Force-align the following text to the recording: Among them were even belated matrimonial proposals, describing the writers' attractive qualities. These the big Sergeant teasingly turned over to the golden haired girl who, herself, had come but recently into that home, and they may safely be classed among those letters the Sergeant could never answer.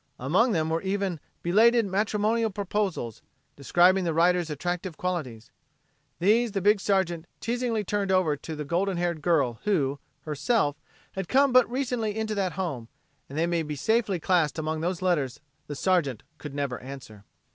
Among 0.17 0.51
them 0.51 0.71
were 0.71 0.81
even 0.81 1.19
belated 1.43 1.85
matrimonial 1.85 2.49
proposals, 2.49 3.21
describing 3.55 4.03
the 4.03 4.15
writers' 4.15 4.49
attractive 4.49 4.97
qualities. 4.97 5.51
These 6.17 6.53
the 6.53 6.59
big 6.59 6.79
Sergeant 6.79 7.27
teasingly 7.39 7.83
turned 7.83 8.11
over 8.11 8.35
to 8.35 8.55
the 8.55 8.65
golden 8.65 8.97
haired 8.97 9.21
girl 9.21 9.59
who, 9.63 9.99
herself, 10.21 10.75
had 11.11 11.27
come 11.27 11.51
but 11.53 11.69
recently 11.69 12.17
into 12.17 12.33
that 12.33 12.53
home, 12.53 12.87
and 13.29 13.37
they 13.37 13.45
may 13.45 13.61
safely 13.75 14.15
be 14.15 14.21
classed 14.21 14.57
among 14.57 14.81
those 14.81 15.03
letters 15.03 15.39
the 15.67 15.75
Sergeant 15.75 16.23
could 16.39 16.55
never 16.55 16.79
answer. 16.79 17.23